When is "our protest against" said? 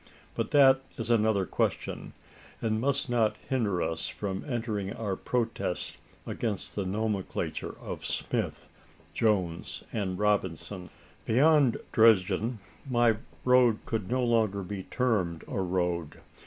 4.93-6.73